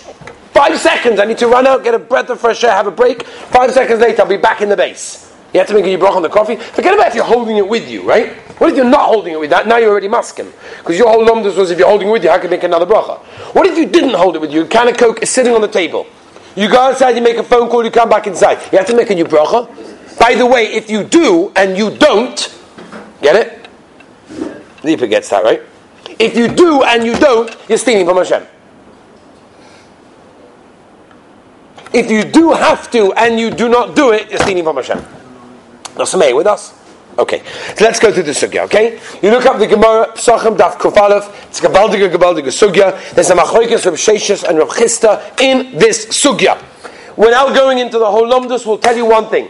five 0.52 0.76
seconds. 0.80 1.20
I 1.20 1.26
need 1.26 1.38
to 1.38 1.46
run 1.46 1.64
out, 1.64 1.84
get 1.84 1.94
a 1.94 1.98
breath 2.00 2.28
of 2.28 2.40
fresh 2.40 2.64
air, 2.64 2.72
have 2.72 2.88
a 2.88 2.90
break. 2.90 3.22
Five 3.22 3.70
seconds 3.70 4.00
later, 4.00 4.22
I'll 4.22 4.28
be 4.28 4.36
back 4.36 4.62
in 4.62 4.68
the 4.68 4.76
base. 4.76 5.32
You 5.52 5.60
have 5.60 5.68
to 5.68 5.74
make 5.74 5.84
a 5.84 5.86
new 5.86 5.98
bracha 5.98 6.16
on 6.16 6.22
the 6.22 6.28
coffee. 6.28 6.56
Forget 6.56 6.94
about 6.94 7.06
if 7.06 7.14
you're 7.14 7.24
holding 7.24 7.56
it 7.56 7.68
with 7.68 7.88
you, 7.88 8.02
right? 8.02 8.32
What 8.58 8.70
if 8.70 8.76
you're 8.76 8.84
not 8.84 9.06
holding 9.06 9.32
it 9.32 9.38
with 9.38 9.50
that? 9.50 9.68
Now 9.68 9.76
you're 9.76 9.90
already 9.90 10.08
masking. 10.08 10.52
Because 10.78 10.98
your 10.98 11.08
whole 11.08 11.24
lomdus 11.24 11.56
was 11.56 11.70
if 11.70 11.78
you're 11.78 11.86
holding 11.86 12.08
it 12.08 12.10
with 12.10 12.24
you, 12.24 12.30
how 12.30 12.38
can 12.38 12.46
you 12.46 12.50
make 12.50 12.64
another 12.64 12.86
bracha? 12.86 13.20
What 13.54 13.64
if 13.68 13.78
you 13.78 13.86
didn't 13.86 14.14
hold 14.14 14.34
it 14.34 14.40
with 14.40 14.52
you? 14.52 14.64
A 14.64 14.66
can 14.66 14.88
of 14.88 14.96
Coke 14.96 15.22
is 15.22 15.30
sitting 15.30 15.54
on 15.54 15.60
the 15.60 15.68
table. 15.68 16.08
You 16.56 16.68
go 16.68 16.80
outside, 16.80 17.14
you 17.14 17.22
make 17.22 17.36
a 17.36 17.44
phone 17.44 17.70
call, 17.70 17.84
you 17.84 17.92
come 17.92 18.08
back 18.08 18.26
inside. 18.26 18.58
You 18.72 18.78
have 18.78 18.88
to 18.88 18.96
make 18.96 19.10
a 19.10 19.14
new 19.14 19.24
bracha. 19.24 19.68
By 20.18 20.34
the 20.34 20.46
way, 20.46 20.66
if 20.72 20.90
you 20.90 21.04
do 21.04 21.52
and 21.54 21.78
you 21.78 21.96
don't, 21.96 22.50
Get 23.24 23.36
it? 23.36 23.63
Lipa 24.84 25.06
gets 25.06 25.30
that, 25.30 25.44
right? 25.44 25.62
If 26.18 26.36
you 26.36 26.48
do 26.48 26.82
and 26.82 27.04
you 27.04 27.18
don't, 27.18 27.54
you're 27.68 27.78
stealing 27.78 28.06
from 28.06 28.18
Hashem. 28.18 28.46
If 31.92 32.10
you 32.10 32.24
do 32.24 32.52
have 32.52 32.90
to 32.90 33.12
and 33.14 33.38
you 33.38 33.50
do 33.50 33.68
not 33.68 33.94
do 33.94 34.12
it, 34.12 34.30
you're 34.30 34.40
stealing 34.40 34.64
from 34.64 34.76
Hashem. 34.76 34.98
Nasameh 35.94 36.36
with 36.36 36.46
us? 36.46 36.74
Okay, 37.16 37.44
so 37.76 37.84
let's 37.84 38.00
go 38.00 38.12
through 38.12 38.24
the 38.24 38.32
sugya, 38.32 38.64
okay? 38.64 39.00
You 39.22 39.30
look 39.30 39.46
up 39.46 39.60
the 39.60 39.68
Gemara, 39.68 40.08
Psachim, 40.14 40.56
Daf 40.56 40.72
Kufalev, 40.72 41.32
it's 41.46 41.60
Gabaldiga, 41.60 42.10
Gabaldiga 42.10 42.50
sugya. 42.50 43.14
There's 43.14 43.30
a 43.30 43.34
Machoikas, 43.34 43.86
Reb 43.86 43.94
Sheshes, 43.94 44.42
and 44.42 44.58
Reb 44.58 44.66
Chisda 44.66 45.40
in 45.40 45.78
this 45.78 46.06
sugya. 46.06 46.60
Without 47.16 47.54
going 47.54 47.78
into 47.78 48.00
the 48.00 48.10
whole 48.10 48.26
Lomdus, 48.26 48.66
we'll 48.66 48.78
tell 48.78 48.96
you 48.96 49.06
one 49.06 49.30
thing. 49.30 49.48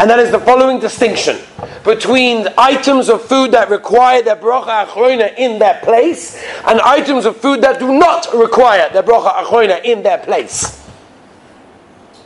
And 0.00 0.08
that 0.08 0.18
is 0.18 0.30
the 0.30 0.40
following 0.40 0.80
distinction 0.80 1.36
between 1.84 2.48
items 2.56 3.10
of 3.10 3.20
food 3.20 3.52
that 3.52 3.68
require 3.68 4.22
the 4.22 4.30
bracha 4.30 4.86
achrona 4.86 5.36
in 5.36 5.58
their 5.58 5.78
place 5.82 6.42
and 6.66 6.80
items 6.80 7.26
of 7.26 7.36
food 7.36 7.60
that 7.60 7.78
do 7.78 7.92
not 7.98 8.26
require 8.32 8.88
the 8.94 9.02
bracha 9.02 9.30
achrona 9.30 9.84
in 9.84 10.02
their 10.02 10.16
place. 10.16 10.88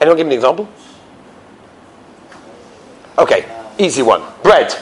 Anyone 0.00 0.16
give 0.16 0.26
me 0.28 0.34
an 0.34 0.38
example? 0.38 0.68
Okay, 3.18 3.44
easy 3.76 4.02
one. 4.02 4.22
Bread. 4.44 4.72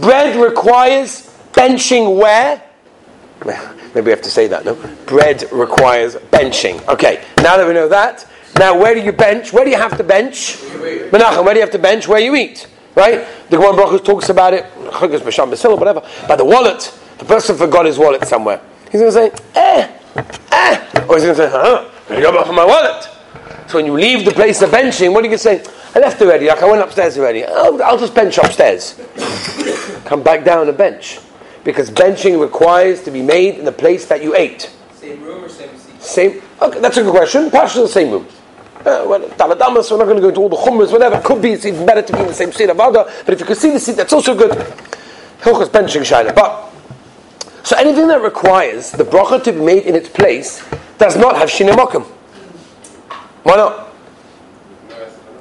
Bread 0.00 0.34
requires 0.34 1.32
benching 1.52 2.18
where? 2.18 2.60
Maybe 3.94 4.06
we 4.06 4.10
have 4.10 4.22
to 4.22 4.30
say 4.30 4.48
that, 4.48 4.64
no? 4.64 4.74
Bread 5.06 5.44
requires 5.52 6.16
benching. 6.16 6.84
Okay, 6.88 7.24
now 7.36 7.56
that 7.56 7.64
we 7.64 7.74
know 7.74 7.88
that, 7.88 8.26
now 8.58 8.78
where 8.78 8.94
do 8.94 9.00
you 9.00 9.12
bench? 9.12 9.52
Where 9.52 9.64
do 9.64 9.70
you 9.70 9.76
have 9.76 9.96
to 9.96 10.04
bench? 10.04 10.56
Menachem, 10.56 11.44
where 11.44 11.54
do 11.54 11.60
you 11.60 11.64
have 11.64 11.72
to 11.72 11.78
bench? 11.78 12.06
Where 12.06 12.20
you 12.20 12.34
eat. 12.36 12.68
Right? 12.94 13.26
The 13.48 13.56
Gemara 13.56 13.74
Baruch 13.74 14.04
talks 14.04 14.28
about 14.28 14.52
it, 14.52 14.64
whatever, 14.66 16.02
by 16.28 16.36
the 16.36 16.44
wallet. 16.44 16.98
The 17.18 17.24
person 17.24 17.56
forgot 17.56 17.86
his 17.86 17.98
wallet 17.98 18.26
somewhere. 18.26 18.60
He's 18.90 19.00
going 19.00 19.12
to 19.12 19.38
say, 19.38 19.44
eh, 19.54 19.90
eh. 20.50 21.04
Or 21.08 21.16
he's 21.16 21.24
going 21.24 21.34
to 21.34 21.34
say, 21.36 21.50
huh, 21.50 21.88
I 22.10 22.20
got 22.20 22.54
my 22.54 22.64
wallet. 22.66 23.08
So 23.68 23.78
when 23.78 23.86
you 23.86 23.94
leave 23.94 24.26
the 24.26 24.32
place 24.32 24.60
of 24.60 24.70
benching, 24.70 25.14
what 25.14 25.24
are 25.24 25.28
you 25.28 25.36
going 25.36 25.38
to 25.38 25.38
say? 25.38 25.64
I 25.94 26.00
left 26.00 26.20
already, 26.20 26.46
like 26.46 26.62
I 26.62 26.70
went 26.70 26.82
upstairs 26.82 27.16
already. 27.16 27.44
I'll, 27.44 27.82
I'll 27.82 27.98
just 27.98 28.14
bench 28.14 28.36
upstairs. 28.36 29.00
Come 30.04 30.22
back 30.22 30.44
down 30.44 30.68
and 30.68 30.76
bench. 30.76 31.18
Because 31.64 31.90
benching 31.90 32.40
requires 32.40 33.02
to 33.04 33.10
be 33.10 33.22
made 33.22 33.54
in 33.54 33.64
the 33.64 33.72
place 33.72 34.04
that 34.06 34.22
you 34.22 34.36
ate. 34.36 34.70
Same 34.94 35.22
room 35.22 35.44
or 35.44 35.48
same 35.48 35.76
seat? 35.78 36.02
Same. 36.02 36.42
Okay, 36.60 36.80
that's 36.80 36.96
a 36.98 37.02
good 37.02 37.12
question. 37.12 37.44
In 37.44 37.50
the 37.50 37.88
same 37.88 38.10
room. 38.10 38.26
Uh, 38.84 39.04
well, 39.06 39.20
Taladamas, 39.20 39.90
we're 39.90 39.98
not 39.98 40.04
going 40.04 40.16
to 40.16 40.22
go 40.22 40.28
into 40.28 40.40
all 40.40 40.48
the 40.48 40.56
chumras, 40.56 40.90
whatever. 40.90 41.16
It 41.16 41.24
could 41.24 41.40
be, 41.40 41.52
it's 41.52 41.64
even 41.64 41.86
better 41.86 42.02
to 42.02 42.12
be 42.12 42.18
in 42.20 42.26
the 42.26 42.34
same 42.34 42.52
seat 42.52 42.68
of 42.68 42.80
other, 42.80 43.04
but 43.24 43.32
if 43.32 43.40
you 43.40 43.46
can 43.46 43.54
see 43.54 43.70
the 43.70 43.78
seat, 43.78 43.96
that's 43.96 44.12
also 44.12 44.34
good. 44.34 44.50
Hilchas 45.40 45.68
benching 45.68 46.02
shayla. 46.02 46.34
But, 46.34 46.72
so 47.64 47.76
anything 47.76 48.08
that 48.08 48.22
requires 48.22 48.90
the 48.90 49.04
bracha 49.04 49.42
to 49.44 49.52
be 49.52 49.60
made 49.60 49.84
in 49.84 49.94
its 49.94 50.08
place 50.08 50.64
does 50.98 51.16
not 51.16 51.36
have 51.36 51.48
shinemokim. 51.48 52.04
Why 53.44 53.56
not? 53.56 53.92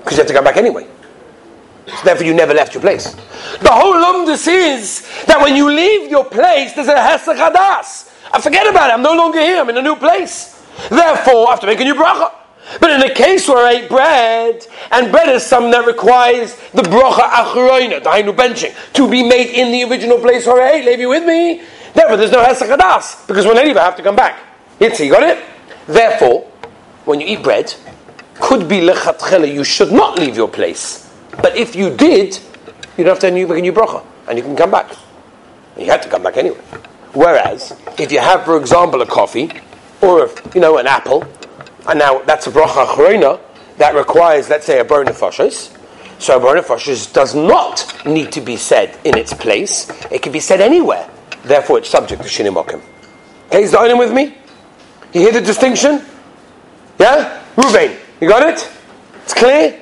because 0.03 0.17
you 0.17 0.21
have 0.24 0.27
to 0.27 0.33
come 0.33 0.43
back 0.43 0.57
anyway. 0.57 0.88
So 1.88 2.03
therefore, 2.03 2.25
you 2.25 2.33
never 2.33 2.53
left 2.53 2.74
your 2.74 2.81
place. 2.81 3.13
The 3.62 3.71
whole 3.71 3.93
lumdus 3.93 4.48
is 4.48 5.07
that 5.25 5.39
when 5.41 5.55
you 5.55 5.69
leave 5.69 6.10
your 6.10 6.25
place, 6.25 6.74
there's 6.74 6.88
a 6.88 6.95
hesach 6.95 7.36
hadas. 7.36 8.10
I 8.33 8.39
forget 8.41 8.67
about 8.67 8.89
it. 8.89 8.93
I'm 8.93 9.01
no 9.01 9.13
longer 9.13 9.39
here. 9.39 9.60
I'm 9.60 9.69
in 9.69 9.77
a 9.77 9.81
new 9.81 9.95
place. 9.95 10.62
Therefore, 10.89 11.48
I 11.48 11.51
have 11.51 11.60
to 11.62 11.67
make 11.67 11.79
a 11.79 11.83
new 11.83 11.95
bracha. 11.95 12.31
But 12.79 12.91
in 12.91 13.03
a 13.03 13.13
case 13.13 13.47
where 13.47 13.65
I 13.65 13.81
ate 13.81 13.89
bread, 13.89 14.65
and 14.91 15.11
bread 15.11 15.29
is 15.29 15.43
something 15.43 15.71
that 15.71 15.85
requires 15.85 16.55
the 16.71 16.83
bracha 16.83 17.27
achroina, 17.29 18.03
the 18.03 18.09
hainu 18.09 18.35
benching, 18.35 18.73
to 18.93 19.09
be 19.09 19.23
made 19.23 19.49
in 19.49 19.71
the 19.71 19.83
original 19.91 20.19
place 20.19 20.45
where 20.45 20.61
I 20.61 20.77
ate, 20.77 20.85
leave 20.85 20.99
you 20.99 21.09
with 21.09 21.25
me? 21.25 21.63
Therefore, 21.93 22.17
there's 22.17 22.31
no 22.31 22.43
hesach 22.43 22.75
hadas, 22.75 23.27
because 23.27 23.45
when 23.45 23.57
I 23.57 23.63
leave, 23.63 23.77
I 23.77 23.83
have 23.83 23.97
to 23.97 24.03
come 24.03 24.15
back. 24.15 24.39
Yitzhi, 24.79 25.05
you 25.05 25.11
got 25.11 25.23
it? 25.23 25.43
Therefore, 25.87 26.43
when 27.05 27.19
you 27.19 27.27
eat 27.27 27.43
bread, 27.43 27.73
could 28.35 28.67
be 28.69 28.79
lechatchela, 28.79 29.51
you 29.51 29.63
should 29.63 29.91
not 29.91 30.17
leave 30.17 30.37
your 30.37 30.47
place. 30.47 31.11
But 31.41 31.55
if 31.55 31.75
you 31.75 31.95
did, 31.95 32.39
you 32.97 33.03
don't 33.03 33.07
have 33.07 33.19
to 33.19 33.31
make 33.31 33.49
a 33.49 33.61
new 33.61 33.73
bracha, 33.73 34.03
and 34.27 34.37
you 34.37 34.43
can 34.43 34.55
come 34.55 34.71
back. 34.71 34.95
You 35.77 35.85
had 35.85 36.01
to 36.03 36.09
come 36.09 36.23
back 36.23 36.37
anyway. 36.37 36.59
Whereas, 37.13 37.77
if 37.99 38.11
you 38.11 38.19
have, 38.19 38.45
for 38.45 38.57
example, 38.57 39.01
a 39.01 39.05
coffee, 39.05 39.51
or, 40.01 40.29
you 40.55 40.61
know, 40.61 40.77
an 40.77 40.87
apple, 40.87 41.25
and 41.88 42.00
now 42.00 42.19
that's 42.23 42.47
a 42.47 42.51
bracha 42.51 42.85
achrona 42.85 43.39
that 43.77 43.95
requires, 43.95 44.50
let's 44.50 44.65
say, 44.65 44.79
a 44.79 44.85
borei 44.85 45.05
nefashos. 45.05 45.77
So 46.19 46.38
a 46.38 46.39
borei 46.39 46.61
nefashos 46.61 47.11
does 47.11 47.33
not 47.35 48.05
need 48.05 48.31
to 48.33 48.41
be 48.41 48.57
said 48.57 48.97
in 49.03 49.17
its 49.17 49.33
place. 49.33 49.89
It 50.11 50.21
can 50.21 50.31
be 50.31 50.39
said 50.39 50.61
anywhere. 50.61 51.09
Therefore, 51.43 51.79
it's 51.79 51.89
subject 51.89 52.21
to 52.21 52.27
shinimokim. 52.27 52.81
Okay, 53.47 53.63
is 53.63 53.71
the 53.71 53.79
item 53.79 53.97
with 53.97 54.13
me? 54.13 54.38
You 55.13 55.21
hear 55.21 55.31
the 55.31 55.41
distinction? 55.41 56.01
Yeah? 57.00 57.41
Ruvain, 57.55 57.97
you 58.21 58.29
got 58.29 58.47
it? 58.47 58.69
It's 59.23 59.33
clear? 59.33 59.77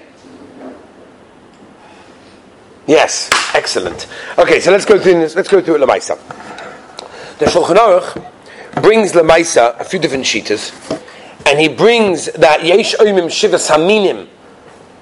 Yes, 2.88 3.30
excellent. 3.54 4.08
Okay, 4.38 4.60
so 4.60 4.72
let's 4.72 4.86
go 4.86 5.00
through 5.00 5.20
this. 5.20 5.36
Let's 5.36 5.50
go 5.50 5.62
through 5.62 5.76
it 5.76 5.82
lemaisa. 5.82 6.18
The 7.38 7.46
Shulchan 7.46 7.76
Aruch 7.76 8.82
brings 8.82 9.12
lemaisa 9.12 9.80
a 9.80 9.84
few 9.84 10.00
different 10.00 10.24
sheeters, 10.24 10.72
and 11.50 11.60
he 11.60 11.68
brings 11.68 12.28
that 12.34 12.64
yesh 12.64 12.94
oimim 12.98 13.30
shiva 13.30 13.58
saminim 13.58 14.28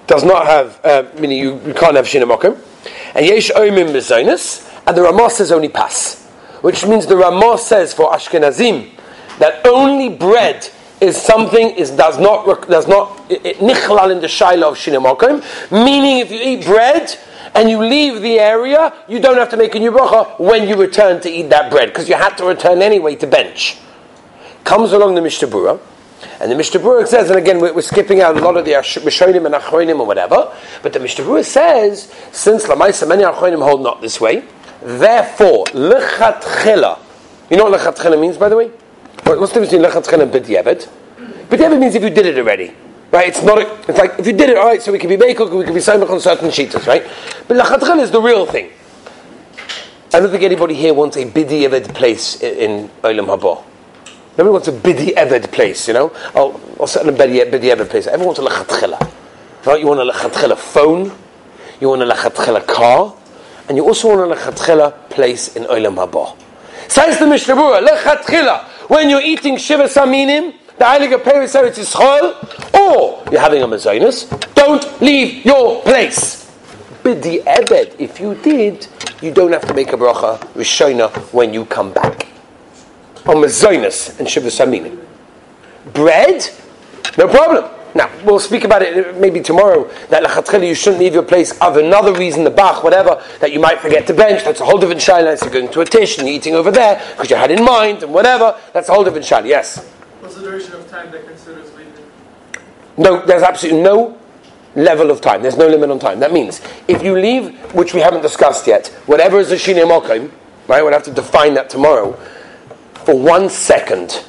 does 0.08 0.24
not 0.24 0.46
have 0.46 0.80
uh, 0.86 1.04
meaning 1.20 1.38
you, 1.38 1.60
you 1.68 1.74
can't 1.74 1.98
have 1.98 2.06
shinamokim, 2.06 2.58
and 3.14 3.26
yesh 3.26 3.52
oimim 3.52 3.92
bezonis, 3.92 4.64
and 4.88 4.96
the 4.96 5.02
Ramah 5.02 5.30
says 5.30 5.52
only 5.52 5.68
pass, 5.68 6.26
which 6.62 6.86
means 6.86 7.06
the 7.06 7.18
Ramah 7.18 7.58
says 7.58 7.94
for 7.94 8.10
Ashkenazim 8.12 8.92
that 9.40 9.68
only 9.68 10.08
bread 10.08 10.70
is 11.02 11.22
something 11.22 11.72
is 11.72 11.92
does 11.92 12.18
not 12.18 12.68
does 12.70 12.88
not 12.88 13.18
nichlal 13.28 14.10
in 14.10 14.22
the 14.22 14.28
shaila 14.28 14.72
of 14.72 14.78
shinamokim, 14.78 15.44
meaning 15.70 16.20
if 16.20 16.32
you 16.32 16.40
eat 16.42 16.66
bread 16.66 17.14
and 17.56 17.70
you 17.70 17.80
leave 17.80 18.22
the 18.22 18.40
area, 18.40 18.94
you 19.10 19.20
don't 19.20 19.38
have 19.38 19.50
to 19.50 19.58
make 19.58 19.76
a 19.76 19.80
new 19.80 19.92
bracha 19.92 20.40
when 20.40 20.70
you 20.70 20.78
return 20.78 21.20
to 21.22 21.30
eat 21.30 21.50
that 21.50 21.70
bread, 21.70 21.90
because 21.90 22.08
you 22.08 22.16
had 22.16 22.38
to 22.38 22.46
return 22.46 22.82
anyway 22.82 23.16
to 23.16 23.28
bench. 23.28 23.78
Comes 24.64 24.94
along 24.94 25.16
the 25.16 25.22
Mishnah 25.22 25.50
and 26.40 26.52
the 26.52 26.56
Mishnah 26.56 27.08
says, 27.08 27.30
and 27.30 27.38
again, 27.38 27.60
we're, 27.60 27.82
skipping 27.82 28.22
out 28.22 28.38
a 28.38 28.40
lot 28.40 28.58
of 28.58 28.66
the 28.66 28.72
Rishonim 28.72 29.46
and 29.46 29.56
Achronim 29.56 30.00
or 30.00 30.08
whatever, 30.08 30.54
but 30.82 30.94
the 30.94 31.00
Mishnah 31.00 31.44
says, 31.44 32.12
since 32.32 32.66
Lamaisa, 32.66 33.08
many 33.08 33.24
Achronim 33.24 33.64
hold 33.64 33.82
not 33.82 34.02
this 34.02 34.20
way, 34.20 34.44
therefore, 34.82 35.66
Lechatchela, 35.66 37.00
you 37.50 37.58
know 37.58 37.70
what 37.70 37.80
Lechatchela 37.80 38.20
means, 38.20 38.38
by 38.38 38.50
the 38.50 38.58
way? 38.58 38.68
What's 39.24 39.54
the 39.54 39.60
difference 39.60 39.72
between 39.72 39.92
Lechatchela 39.92 40.24
and? 40.24 40.88
B'diavad 41.50 41.80
means 41.80 41.96
if 41.96 42.04
you 42.04 42.10
did 42.10 42.26
it 42.26 42.38
already. 42.38 42.74
Right? 43.12 43.30
It's 43.30 43.42
not. 43.42 43.58
A, 43.58 43.90
it's 43.90 43.98
like 43.98 44.20
if 44.20 44.28
you 44.28 44.34
did 44.34 44.50
it, 44.50 44.58
all 44.58 44.66
right. 44.66 44.82
So 44.82 44.92
we 44.92 45.00
can 45.00 45.10
be 45.10 45.16
meikok, 45.16 45.58
we 45.58 45.64
can 45.64 45.74
be 45.74 45.80
simon 45.80 46.10
on 46.10 46.20
certain 46.20 46.50
sheeters, 46.50 46.86
right? 46.88 47.04
But 47.48 47.58
lachatchel 47.58 48.02
is 48.02 48.12
the 48.12 48.22
real 48.22 48.46
thing. 48.46 48.70
I 50.14 50.20
don't 50.20 50.30
think 50.30 50.44
anybody 50.44 50.74
here 50.74 50.94
wants 50.94 51.16
a 51.16 51.26
bidi 51.26 51.68
eved 51.68 51.94
place 51.94 52.42
in 52.42 52.90
Olam 53.04 53.28
Haba. 53.28 53.64
Nobody 54.38 54.52
wants 54.52 54.68
a 54.68 54.72
bidi 54.72 55.16
eved 55.16 55.52
place, 55.52 55.88
you 55.88 55.94
know. 55.94 56.12
Oh, 56.36 56.60
or 56.78 56.88
certain 56.88 57.10
a 57.10 57.18
bidi 57.18 57.42
eved 57.44 57.90
place. 57.90 58.08
Everyone 58.08 58.36
wants 58.36 58.40
a 58.40 58.44
lachatchela. 58.44 59.14
Right? 59.66 59.80
You 59.80 59.88
want 59.88 60.00
a 60.00 60.12
lachatchela 60.12 60.58
phone. 60.58 61.12
You 61.80 61.90
want 61.90 62.02
a 62.02 62.06
lachatchela 62.06 62.66
car, 62.66 63.16
and 63.68 63.78
you 63.78 63.84
also 63.86 64.08
want 64.08 64.32
a 64.32 64.36
lachatchela 64.36 65.10
place 65.10 65.56
in 65.56 65.64
Olam 65.66 65.96
Haba. 65.96 66.36
Says 66.90 67.20
the 67.20 67.28
Mishnah 67.28 67.56
Berurah, 67.56 68.90
when 68.90 69.10
you're 69.12 69.22
eating 69.22 69.58
shiva 69.58 69.84
saminim 69.84 70.54
the 70.78 70.86
Heilige 70.86 71.24
Peretz 71.24 71.60
Eretz 71.60 71.78
Yisrael, 71.78 72.80
or 72.80 73.24
you're 73.32 73.42
having 73.42 73.64
a 73.64 73.68
Mazonis, 73.68 74.28
don't 74.54 75.02
leave 75.02 75.44
your 75.44 75.82
place. 75.82 76.52
Bidi 77.04 77.44
Ebed, 77.46 77.96
if 78.00 78.20
you 78.20 78.36
did, 78.36 78.88
you 79.22 79.32
don't 79.32 79.52
have 79.52 79.68
to 79.68 79.74
make 79.74 79.94
a 79.94 79.98
bracha 79.98 80.38
Rishona 80.54 81.12
when 81.34 81.54
you 81.54 81.66
come 81.66 81.92
back. 81.92 82.27
On 83.28 83.36
Mazonis 83.36 84.18
and 84.20 84.30
Shiva 84.30 84.48
Saminim. 84.48 85.04
Bread, 85.94 86.50
no 87.18 87.28
problem. 87.28 87.70
Now, 87.96 88.12
we'll 88.24 88.40
speak 88.40 88.64
about 88.64 88.82
it 88.84 89.18
maybe 89.18 89.42
tomorrow, 89.42 89.90
that 90.10 90.24
lachatchila 90.24 90.68
you 90.68 90.76
shouldn't 90.76 91.02
leave 91.02 91.14
your 91.14 91.24
place 91.24 91.60
of 91.62 91.78
another 91.78 92.14
reason, 92.14 92.44
the 92.44 92.52
bach, 92.52 92.84
whatever, 92.84 93.24
that 93.40 93.52
you 93.52 93.60
might 93.60 93.80
forget 93.80 94.06
to 94.08 94.14
bench, 94.14 94.44
that's 94.44 94.62
a 94.62 94.66
whole 94.66 94.78
different 94.78 95.02
shaila, 95.02 95.42
you're 95.42 95.50
going 95.50 95.70
to 95.72 95.82
a 95.82 95.86
tish 95.86 96.18
and 96.20 96.28
you're 96.28 96.36
eating 96.36 96.54
over 96.54 96.70
there, 96.70 97.02
because 97.12 97.30
you 97.30 97.36
had 97.36 97.50
in 97.50 97.64
mind, 97.64 98.04
and 98.04 98.14
whatever, 98.14 98.56
that's 98.72 98.88
a 98.90 98.94
whole 98.94 99.04
different 99.04 99.26
shaila, 99.26 99.48
yes? 99.48 99.84
What's 100.20 100.36
the 100.36 100.42
duration 100.42 100.74
of 100.74 100.88
time 100.92 101.10
that 101.12 101.26
considers 101.26 101.74
leaving? 101.74 101.94
No, 102.98 103.26
there's 103.26 103.42
absolutely 103.42 103.82
no 103.82 104.18
level 104.76 105.10
of 105.10 105.20
time. 105.20 105.42
There's 105.42 105.58
no 105.58 105.68
limit 105.68 105.90
on 105.90 106.00
time. 106.00 106.20
That 106.20 106.32
means 106.32 106.62
if 106.88 107.02
you 107.02 107.18
leave, 107.18 107.58
which 107.74 107.94
we 107.94 108.02
haven't 108.02 108.22
discussed 108.22 108.68
yet, 108.68 108.88
whatever 109.08 109.40
is 109.40 109.52
a 109.52 109.58
shine 109.58 109.78
mokim, 109.78 110.32
right? 110.68 110.84
We'll 110.84 110.94
have 110.94 111.04
to 111.04 111.12
define 111.12 111.56
that 111.56 111.70
tomorrow. 111.70 112.20
For 113.08 113.18
one 113.18 113.50
second, 113.50 114.22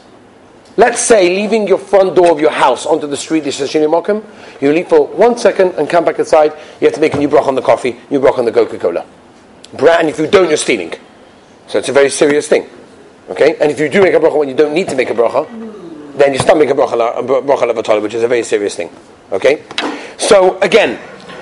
let's 0.76 1.00
say 1.00 1.34
leaving 1.34 1.66
your 1.66 1.78
front 1.78 2.14
door 2.14 2.30
of 2.30 2.38
your 2.38 2.52
house 2.52 2.86
onto 2.86 3.08
the 3.08 3.16
street 3.16 3.44
is 3.44 3.60
a 3.60 3.66
shine 3.66 3.82
mokim. 3.82 4.24
You 4.60 4.72
leave 4.72 4.86
for 4.86 5.04
one 5.04 5.36
second 5.36 5.72
and 5.72 5.90
come 5.90 6.04
back 6.04 6.20
inside. 6.20 6.52
You 6.80 6.86
have 6.86 6.94
to 6.94 7.00
make 7.00 7.14
a 7.14 7.18
new 7.18 7.26
broch 7.26 7.48
on 7.48 7.56
the 7.56 7.60
coffee, 7.60 7.98
new 8.08 8.20
broch 8.20 8.38
on 8.38 8.44
the 8.44 8.52
Coca 8.52 8.78
Cola. 8.78 9.04
And 9.72 10.08
if 10.08 10.20
you 10.20 10.28
don't, 10.28 10.46
you're 10.46 10.56
stealing. 10.56 10.94
So 11.66 11.80
it's 11.80 11.88
a 11.88 11.92
very 11.92 12.08
serious 12.08 12.46
thing. 12.46 12.68
Okay? 13.28 13.56
And 13.60 13.72
if 13.72 13.80
you 13.80 13.88
do 13.88 14.00
make 14.00 14.14
a 14.14 14.20
bracha 14.20 14.38
when 14.38 14.48
you 14.48 14.54
don't 14.54 14.74
need 14.74 14.88
to 14.90 14.94
make 14.94 15.10
a 15.10 15.14
bracha, 15.14 15.48
then 16.16 16.32
you 16.32 16.38
start 16.38 16.56
making 16.56 16.78
a 16.78 16.80
bracha 16.80 17.18
levatala, 17.18 18.00
which 18.00 18.14
is 18.14 18.22
a 18.22 18.28
very 18.28 18.44
serious 18.44 18.76
thing. 18.76 18.90
Okay? 19.32 19.64
So, 20.18 20.56
again, 20.60 21.00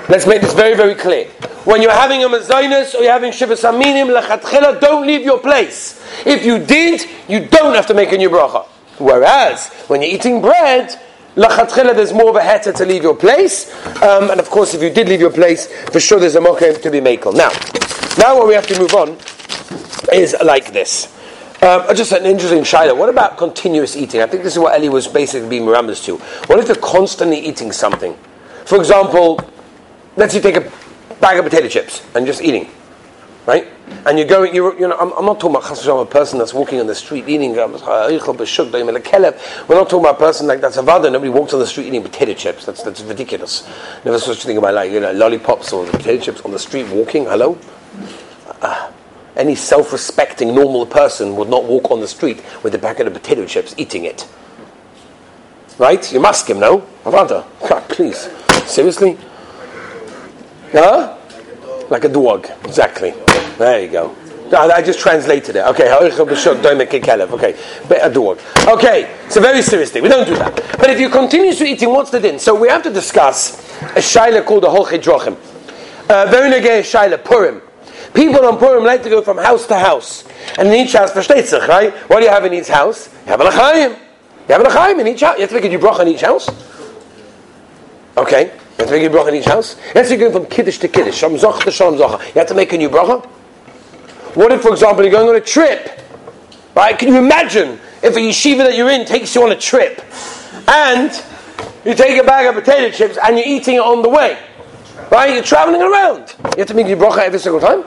let's 0.08 0.26
make 0.26 0.40
this 0.40 0.54
very, 0.54 0.74
very 0.74 0.94
clear. 0.94 1.28
When 1.66 1.82
you're 1.82 1.90
having 1.90 2.22
a 2.22 2.28
mazonis 2.28 2.94
or 2.94 3.02
you're 3.02 3.10
having 3.10 3.32
shivas 3.32 3.68
aminim, 3.68 4.16
lechatchila, 4.16 4.80
don't 4.80 5.04
leave 5.04 5.22
your 5.22 5.40
place. 5.40 6.00
If 6.24 6.44
you 6.44 6.60
did, 6.60 7.04
you 7.28 7.44
don't 7.48 7.74
have 7.74 7.88
to 7.88 7.94
make 7.94 8.12
a 8.12 8.16
new 8.16 8.30
bracha. 8.30 8.64
Whereas, 8.98 9.66
when 9.88 10.00
you're 10.00 10.12
eating 10.12 10.40
bread, 10.40 10.96
lachatchila, 11.34 11.96
there's 11.96 12.12
more 12.12 12.30
of 12.30 12.36
a 12.36 12.38
heter 12.38 12.72
to 12.76 12.86
leave 12.86 13.02
your 13.02 13.16
place. 13.16 13.74
Um, 14.00 14.30
and 14.30 14.38
of 14.38 14.48
course, 14.48 14.74
if 14.74 14.80
you 14.80 14.90
did 14.90 15.08
leave 15.08 15.18
your 15.18 15.32
place, 15.32 15.66
for 15.90 15.98
sure 15.98 16.20
there's 16.20 16.36
a 16.36 16.40
mokem 16.40 16.80
to 16.80 16.88
be 16.88 17.00
makel. 17.00 17.34
Now, 17.34 17.50
now 18.16 18.38
what 18.38 18.46
we 18.46 18.54
have 18.54 18.68
to 18.68 18.78
move 18.78 18.94
on 18.94 19.18
is 20.12 20.36
like 20.44 20.72
this. 20.72 21.12
Um, 21.62 21.82
just 21.96 22.12
an 22.12 22.26
interesting 22.26 22.62
shaila. 22.62 22.96
What 22.96 23.08
about 23.08 23.38
continuous 23.38 23.96
eating? 23.96 24.22
I 24.22 24.28
think 24.28 24.44
this 24.44 24.52
is 24.52 24.60
what 24.60 24.80
Eli 24.80 24.88
was 24.88 25.08
basically 25.08 25.48
being 25.48 25.64
rambus 25.64 26.04
to. 26.04 26.18
What 26.46 26.60
if 26.60 26.68
you're 26.68 26.76
constantly 26.76 27.40
eating 27.40 27.72
something? 27.72 28.16
For 28.66 28.78
example, 28.78 29.40
let's 30.14 30.32
you 30.32 30.40
take 30.40 30.54
a 30.54 30.72
bag 31.20 31.38
of 31.38 31.44
potato 31.44 31.68
chips 31.68 32.04
and 32.14 32.26
just 32.26 32.42
eating, 32.42 32.68
right? 33.46 33.68
And 34.04 34.18
you're 34.18 34.26
going, 34.26 34.54
you're, 34.54 34.78
you 34.78 34.88
know, 34.88 34.96
I'm, 34.96 35.12
I'm 35.12 35.24
not 35.24 35.40
talking 35.40 35.56
about 35.56 36.00
a 36.00 36.06
person 36.06 36.38
that's 36.38 36.52
walking 36.52 36.80
on 36.80 36.86
the 36.86 36.94
street 36.94 37.28
eating. 37.28 37.52
We're 37.52 37.68
not 37.68 37.80
talking 37.80 40.00
about 40.00 40.14
a 40.14 40.18
person 40.18 40.46
like 40.46 40.60
that's 40.60 40.76
a 40.76 40.82
vada. 40.82 41.10
Nobody 41.10 41.30
walks 41.30 41.54
on 41.54 41.60
the 41.60 41.66
street 41.66 41.86
eating 41.86 42.02
potato 42.02 42.34
chips. 42.34 42.66
That's 42.66 42.82
that's 42.82 43.02
ridiculous. 43.02 43.68
Never 44.04 44.18
such 44.18 44.44
a 44.44 44.46
thing 44.46 44.56
in 44.56 44.62
my 44.62 44.70
life. 44.70 44.92
You 44.92 45.00
know, 45.00 45.12
lollipops 45.12 45.72
or 45.72 45.86
potato 45.86 46.24
chips 46.24 46.40
on 46.42 46.50
the 46.50 46.58
street 46.58 46.88
walking. 46.88 47.24
Hello. 47.24 47.58
Uh, 48.60 48.92
any 49.36 49.54
self 49.54 49.92
respecting 49.92 50.54
normal 50.54 50.86
person 50.86 51.36
would 51.36 51.48
not 51.48 51.64
walk 51.64 51.90
on 51.90 52.00
the 52.00 52.08
street 52.08 52.42
with 52.62 52.74
a 52.74 52.78
packet 52.78 53.06
of 53.06 53.12
potato 53.12 53.46
chips 53.46 53.74
eating 53.76 54.04
it. 54.04 54.26
Right? 55.78 56.10
You 56.12 56.20
must 56.20 56.48
him, 56.48 56.58
no? 56.58 56.80
Avada. 57.04 57.44
God, 57.68 57.80
please. 57.88 58.28
Seriously? 58.64 59.18
Huh? 60.72 61.16
Like 61.88 62.04
a 62.04 62.08
dog. 62.08 62.48
Exactly. 62.64 63.14
There 63.58 63.80
you 63.80 63.88
go. 63.88 64.16
I 64.52 64.80
just 64.80 65.00
translated 65.00 65.56
it. 65.56 65.64
Okay, 65.66 65.92
okay, 65.92 67.54
a 68.00 68.10
dog. 68.10 68.38
Okay, 68.68 69.10
it's 69.24 69.36
a 69.36 69.40
very 69.40 69.60
serious 69.60 69.90
thing. 69.90 70.02
We 70.04 70.08
don't 70.08 70.26
do 70.26 70.36
that. 70.36 70.54
But 70.78 70.90
if 70.90 71.00
you 71.00 71.08
continue 71.08 71.52
to 71.52 71.64
eating, 71.64 71.88
what's 71.90 72.10
the 72.10 72.20
din? 72.20 72.38
So 72.38 72.54
we 72.54 72.68
have 72.68 72.82
to 72.84 72.92
discuss 72.92 73.58
a 73.82 74.00
shaila 74.00 74.44
called 74.46 74.62
the 74.62 74.68
Holchei 74.68 75.02
Drochim. 75.02 75.36
Uh, 76.08 76.26
very 76.30 76.48
negay 76.50 76.80
shaila 76.80 77.24
Purim. 77.24 77.60
People 78.14 78.46
on 78.46 78.58
Purim 78.58 78.84
like 78.84 79.02
to 79.02 79.10
go 79.10 79.20
from 79.20 79.36
house 79.38 79.66
to 79.66 79.76
house. 79.76 80.24
And 80.58 80.68
in 80.68 80.74
each 80.74 80.92
house, 80.92 81.12
versteht 81.12 81.46
sich, 81.46 81.66
right? 81.68 81.92
What 82.08 82.20
do 82.20 82.24
you 82.26 82.30
have 82.30 82.44
in 82.44 82.54
each 82.54 82.68
house? 82.68 83.08
You 83.24 83.30
have 83.32 83.40
a 83.40 83.44
lachayim. 83.44 83.98
You 84.48 84.54
have 84.54 84.60
a 84.60 84.64
lachayim 84.64 85.00
in 85.00 85.08
each 85.08 85.22
house. 85.22 85.36
You 85.36 85.42
have 85.42 85.50
to 85.50 85.60
make 85.60 85.64
a 85.64 85.78
bracha 85.78 86.02
in 86.02 86.08
each 86.08 86.20
house. 86.20 86.48
Okay. 88.16 88.45
You 88.78 88.84
have 88.84 88.88
to 88.88 88.98
make 88.98 89.10
a 89.10 89.14
bracha 89.14 89.28
in 89.28 89.34
each 89.36 89.46
house. 89.46 89.76
Let's 89.94 90.10
you're 90.10 90.18
going 90.18 90.32
from 90.32 90.46
kiddush 90.46 90.76
to 90.78 90.88
kiddush, 90.88 91.16
shalom 91.16 91.38
zocha 91.38 91.64
to 91.64 91.70
shalom 91.70 91.98
zocha. 91.98 92.26
You 92.26 92.34
have 92.34 92.48
to 92.48 92.54
make 92.54 92.74
a 92.74 92.76
new 92.76 92.90
bracha. 92.90 93.24
What 94.34 94.52
if, 94.52 94.60
for 94.60 94.70
example, 94.72 95.02
you're 95.02 95.12
going 95.12 95.30
on 95.30 95.34
a 95.34 95.40
trip? 95.40 95.98
Right? 96.74 96.98
Can 96.98 97.08
you 97.08 97.16
imagine 97.16 97.80
if 98.02 98.16
a 98.16 98.18
yeshiva 98.18 98.58
that 98.58 98.76
you're 98.76 98.90
in 98.90 99.06
takes 99.06 99.34
you 99.34 99.42
on 99.44 99.50
a 99.50 99.56
trip 99.56 100.04
and 100.68 101.10
you 101.86 101.94
take 101.94 102.20
a 102.20 102.26
bag 102.26 102.46
of 102.46 102.62
potato 102.62 102.94
chips 102.94 103.16
and 103.24 103.38
you're 103.38 103.46
eating 103.48 103.76
it 103.76 103.80
on 103.80 104.02
the 104.02 104.10
way? 104.10 104.38
Right? 105.10 105.32
You're 105.32 105.42
traveling 105.42 105.80
around. 105.80 106.34
You 106.38 106.58
have 106.58 106.68
to 106.68 106.74
make 106.74 106.86
your 106.86 106.98
bracha 106.98 107.20
every 107.20 107.38
single 107.38 107.62
time. 107.62 107.82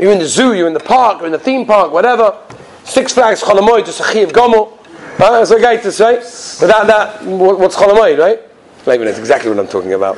You're 0.00 0.12
in 0.12 0.18
the 0.18 0.26
zoo, 0.26 0.54
you're 0.54 0.66
in 0.66 0.72
the 0.72 0.80
park, 0.80 1.18
you're 1.18 1.26
in 1.26 1.32
the 1.32 1.38
theme 1.38 1.66
park, 1.66 1.92
whatever. 1.92 2.38
Six 2.84 3.12
Flags, 3.12 3.42
a 3.42 3.46
chi 3.46 4.20
of 4.20 4.32
gomel. 4.32 4.78
Right? 5.18 5.30
That's 5.30 5.52
okay 5.52 5.76
to 5.82 5.92
say. 5.92 6.16
But 6.58 6.72
that, 6.72 6.86
that 6.86 7.22
what's 7.26 7.76
Cholamoid, 7.76 8.18
right? 8.18 8.49
That's 8.84 9.18
exactly 9.18 9.50
what 9.50 9.58
I'm 9.58 9.68
talking 9.68 9.92
about. 9.92 10.16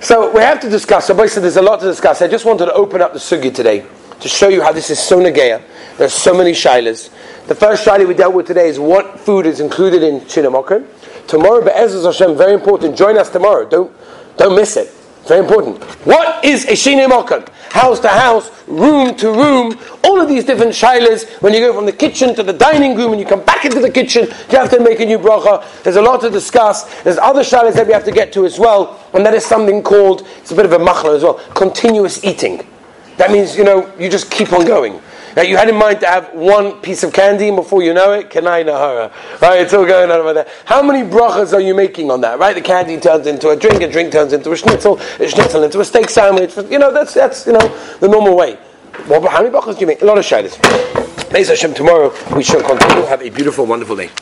So 0.00 0.32
we 0.32 0.40
have 0.40 0.60
to 0.60 0.68
discuss. 0.68 1.06
So 1.06 1.14
basically, 1.14 1.42
there's 1.42 1.56
a 1.56 1.62
lot 1.62 1.80
to 1.80 1.86
discuss. 1.86 2.22
I 2.22 2.28
just 2.28 2.44
wanted 2.44 2.66
to 2.66 2.72
open 2.74 3.02
up 3.02 3.12
the 3.12 3.18
sugi 3.18 3.52
today 3.54 3.84
to 4.20 4.28
show 4.28 4.48
you 4.48 4.62
how 4.62 4.72
this 4.72 4.90
is 4.90 4.98
so 4.98 5.18
nageya. 5.18 5.62
There's 5.96 6.12
so 6.12 6.34
many 6.34 6.52
shilas. 6.52 7.10
The 7.46 7.54
first 7.54 7.86
shaila 7.86 8.06
we 8.06 8.14
dealt 8.14 8.34
with 8.34 8.46
today 8.46 8.68
is 8.68 8.78
what 8.78 9.18
food 9.20 9.46
is 9.46 9.60
included 9.60 10.02
in 10.02 10.20
Chinamokim. 10.20 10.86
Tomorrow, 11.26 11.64
Be'ezaz 11.64 12.04
Hashem, 12.04 12.36
very 12.36 12.54
important. 12.54 12.96
Join 12.96 13.18
us 13.18 13.30
tomorrow. 13.30 13.68
Don't, 13.68 13.92
don't 14.36 14.54
miss 14.54 14.76
it. 14.76 14.92
Very 15.28 15.40
important. 15.40 15.84
What 16.06 16.42
is 16.42 16.64
a 16.64 16.74
Shine 16.74 16.98
House 17.70 18.00
to 18.00 18.08
house, 18.08 18.50
room 18.66 19.14
to 19.16 19.30
room, 19.30 19.78
all 20.02 20.18
of 20.18 20.26
these 20.26 20.42
different 20.42 20.72
shilas. 20.72 21.28
When 21.42 21.52
you 21.52 21.60
go 21.60 21.74
from 21.74 21.84
the 21.84 21.92
kitchen 21.92 22.34
to 22.34 22.42
the 22.42 22.54
dining 22.54 22.96
room 22.96 23.12
and 23.12 23.20
you 23.20 23.26
come 23.26 23.44
back 23.44 23.66
into 23.66 23.78
the 23.78 23.90
kitchen, 23.90 24.26
you 24.50 24.56
have 24.56 24.70
to 24.70 24.80
make 24.80 25.00
a 25.00 25.04
new 25.04 25.18
bracha. 25.18 25.82
There's 25.82 25.96
a 25.96 26.02
lot 26.02 26.22
to 26.22 26.30
discuss. 26.30 27.02
There's 27.02 27.18
other 27.18 27.42
shilas 27.42 27.74
that 27.74 27.86
we 27.86 27.92
have 27.92 28.06
to 28.06 28.10
get 28.10 28.32
to 28.32 28.46
as 28.46 28.58
well, 28.58 28.98
and 29.12 29.24
that 29.26 29.34
is 29.34 29.44
something 29.44 29.82
called, 29.82 30.26
it's 30.38 30.50
a 30.50 30.56
bit 30.56 30.64
of 30.64 30.72
a 30.72 30.78
machla 30.78 31.16
as 31.16 31.22
well, 31.22 31.34
continuous 31.54 32.24
eating. 32.24 32.66
That 33.18 33.30
means, 33.30 33.54
you 33.54 33.64
know, 33.64 33.92
you 33.98 34.08
just 34.08 34.30
keep 34.30 34.54
on 34.54 34.64
going. 34.64 34.98
Now 35.38 35.44
you 35.44 35.56
had 35.56 35.68
in 35.68 35.76
mind 35.76 36.00
to 36.00 36.06
have 36.08 36.34
one 36.34 36.80
piece 36.80 37.04
of 37.04 37.12
candy, 37.12 37.46
and 37.46 37.56
before 37.56 37.80
you 37.80 37.94
know 37.94 38.12
it, 38.12 38.28
kanai 38.28 38.66
nahara. 38.66 39.12
Right, 39.40 39.60
it's 39.60 39.72
all 39.72 39.86
going 39.86 40.10
on 40.10 40.20
about 40.20 40.34
that. 40.34 40.48
How 40.64 40.82
many 40.82 41.08
brachas 41.08 41.52
are 41.52 41.60
you 41.60 41.76
making 41.76 42.10
on 42.10 42.22
that? 42.22 42.40
Right, 42.40 42.56
the 42.56 42.60
candy 42.60 42.98
turns 42.98 43.28
into 43.28 43.50
a 43.50 43.56
drink, 43.56 43.80
a 43.80 43.88
drink 43.88 44.10
turns 44.10 44.32
into 44.32 44.50
a 44.50 44.56
schnitzel, 44.56 44.98
a 44.98 45.28
schnitzel 45.28 45.62
into 45.62 45.78
a 45.78 45.84
steak 45.84 46.10
sandwich. 46.10 46.56
You 46.68 46.80
know, 46.80 46.92
that's 46.92 47.14
that's 47.14 47.46
you 47.46 47.52
know 47.52 47.68
the 48.00 48.08
normal 48.08 48.36
way. 48.36 48.58
Well, 49.08 49.28
how 49.28 49.40
many 49.40 49.54
brachas 49.54 49.74
do 49.74 49.82
you 49.82 49.86
make? 49.86 50.02
A 50.02 50.06
lot 50.06 50.18
of 50.18 50.24
shaylas. 50.24 50.56
Beis 51.30 51.46
Hashem, 51.50 51.72
tomorrow 51.72 52.12
we 52.34 52.42
shall 52.42 52.60
continue. 52.60 53.04
Have 53.04 53.22
a 53.22 53.30
beautiful, 53.30 53.64
wonderful 53.64 53.94
day. 53.94 54.10